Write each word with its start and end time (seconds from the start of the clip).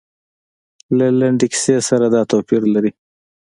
له 0.97 1.07
لنډې 1.19 1.47
کیسې 1.53 1.75
سره 1.89 2.05
دا 2.15 2.21
توپیر 2.31 2.61
لري. 2.73 2.91